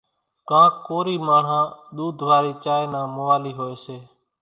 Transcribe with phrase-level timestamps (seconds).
[0.49, 1.65] ڪانڪ ڪورِي ماڻۿان
[1.95, 3.97] ۮوڌ وارِي چائيَ نان موالِي هوئيَ سي۔